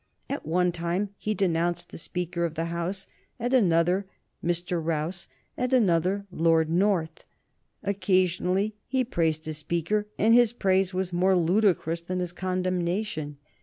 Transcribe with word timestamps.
At 0.31 0.47
one 0.47 0.71
time 0.71 1.09
he 1.15 1.35
denounced 1.35 1.89
the 1.91 1.97
Speaker 1.99 2.43
of 2.43 2.55
the 2.55 2.65
House; 2.73 3.05
at 3.39 3.53
another, 3.53 4.07
Mr. 4.43 4.83
Rous; 4.83 5.27
at 5.55 5.73
another, 5.73 6.25
Lord 6.31 6.71
North. 6.71 7.23
Occasionally 7.83 8.73
he 8.87 9.03
praised 9.03 9.47
a 9.47 9.53
speaker, 9.53 10.07
and 10.17 10.33
his 10.33 10.53
praise 10.53 10.91
was 10.91 11.13
more 11.13 11.35
ludicrous 11.35 12.01
than 12.01 12.19
his 12.19 12.33
condemnation. 12.33 13.37